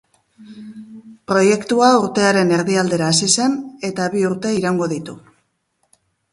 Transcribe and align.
Proiektua 1.31 1.89
urtearen 2.05 2.55
erdi 2.57 2.79
aldera 2.85 3.11
hasi 3.11 3.31
zen 3.37 3.61
eta 3.93 4.11
bi 4.17 4.27
urte 4.33 4.57
iraungo 4.59 4.93
ditu. 4.99 5.19